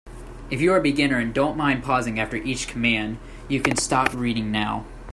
[0.49, 4.15] If you are a beginner and don't mind pausing after each command, you can stop
[4.15, 4.87] reading now.